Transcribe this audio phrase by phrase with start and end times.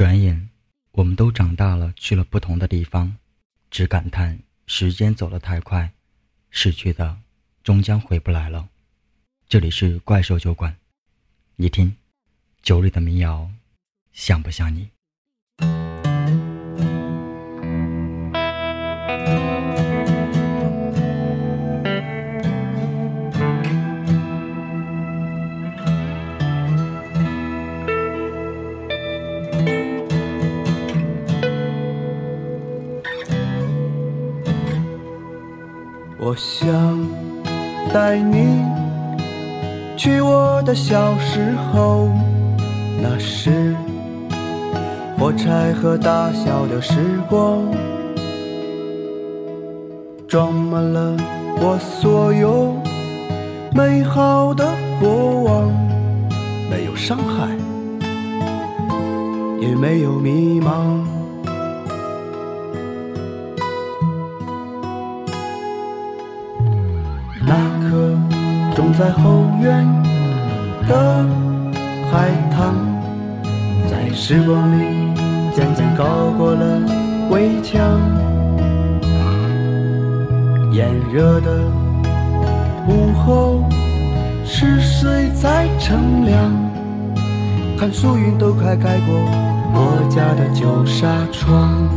[0.00, 0.48] 转眼，
[0.92, 3.18] 我们都长大了，去了不同的地方，
[3.70, 5.92] 只感叹时间走得太快，
[6.48, 7.20] 逝去的
[7.62, 8.70] 终将回不来了。
[9.46, 10.74] 这里是怪兽酒馆，
[11.56, 11.94] 你听，
[12.62, 13.50] 酒里的民谣，
[14.10, 14.88] 像不像你？
[36.22, 36.68] 我想
[37.94, 38.62] 带你
[39.96, 42.10] 去我的小时候，
[43.00, 43.74] 那时
[45.18, 46.92] 火柴盒大小的时
[47.26, 47.62] 光，
[50.28, 51.16] 装满了
[51.58, 52.76] 我所有
[53.74, 54.68] 美好的
[55.00, 55.72] 过往，
[56.70, 57.48] 没有伤害，
[59.58, 61.19] 也没有迷茫。
[67.50, 68.16] 那颗
[68.76, 69.84] 种在后院
[70.86, 71.26] 的
[72.08, 72.76] 海棠，
[73.90, 74.84] 在时光里
[75.52, 76.80] 渐渐高过了
[77.28, 77.82] 围墙。
[80.70, 81.64] 炎热的
[82.86, 83.64] 午后，
[84.44, 86.38] 是谁在乘凉？
[87.76, 89.12] 看树云都快盖过
[89.74, 91.88] 我家的旧纱窗。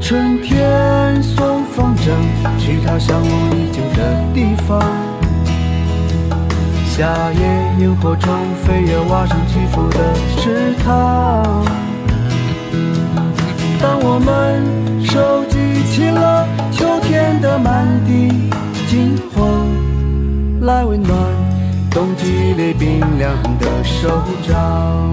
[0.00, 2.10] 春天送风筝
[2.64, 4.80] 去他向往已久的地方，
[6.86, 7.40] 夏夜
[7.80, 8.32] 萤火虫
[8.62, 9.98] 飞越瓦上起伏的
[10.36, 11.64] 池塘。
[13.80, 14.62] 当我们
[15.04, 18.48] 收集起了秋天的满地
[18.88, 19.66] 金黄，
[20.60, 21.18] 来温暖
[21.90, 25.12] 冬季里冰凉的手掌。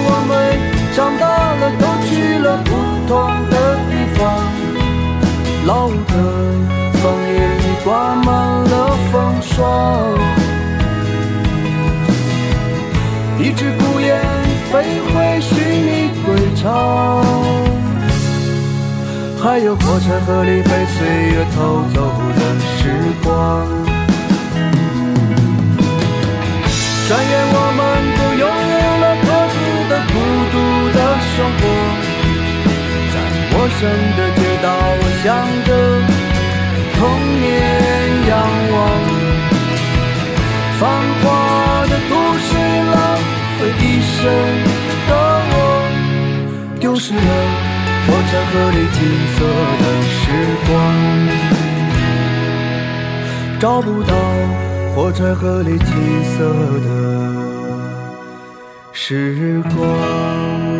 [0.00, 0.30] 我们
[0.94, 1.24] 长大
[1.60, 2.70] 了，都去了不
[3.06, 3.10] 同
[3.50, 3.54] 的
[3.90, 4.18] 地方。
[5.66, 6.12] 老屋的
[6.98, 8.26] 枫叶已挂满
[8.64, 8.74] 了
[9.12, 9.58] 风霜，
[13.38, 14.08] 一只孤雁
[14.72, 14.72] 飞
[15.12, 15.52] 回寻
[15.84, 15.88] 觅
[16.24, 16.66] 归巢，
[19.42, 21.96] 还有火柴盒里被岁月偷走
[22.34, 22.40] 的
[22.78, 22.80] 时
[23.22, 23.28] 光。
[27.08, 27.80] 转眼我们
[33.80, 35.26] 生的街道，我想
[35.64, 35.70] 着
[36.98, 37.00] 童
[37.38, 37.46] 年
[38.26, 38.30] 仰
[38.74, 38.76] 望，
[40.80, 40.82] 繁
[41.22, 41.24] 华
[41.86, 42.12] 的都
[42.42, 42.48] 市
[42.90, 42.96] 浪
[43.56, 44.18] 费一生
[45.06, 45.10] 的
[45.52, 45.54] 我，
[46.80, 47.20] 丢失了
[48.04, 48.98] 火柴盒里金
[49.36, 49.38] 色
[49.78, 50.20] 的时
[50.66, 50.68] 光，
[53.60, 54.12] 找不到。
[54.96, 55.86] 火柴盒里金
[56.24, 56.36] 色
[56.80, 56.86] 的
[58.92, 60.77] 时光。